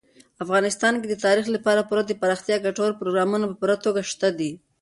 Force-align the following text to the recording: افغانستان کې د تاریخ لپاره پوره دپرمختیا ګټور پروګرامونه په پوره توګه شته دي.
افغانستان 0.43 0.93
کې 1.01 1.07
د 1.09 1.15
تاریخ 1.25 1.45
لپاره 1.55 1.85
پوره 1.89 2.03
دپرمختیا 2.05 2.57
ګټور 2.65 2.91
پروګرامونه 2.99 3.45
په 3.47 3.55
پوره 3.61 3.75
توګه 3.85 4.01
شته 4.11 4.29
دي. 4.39 4.51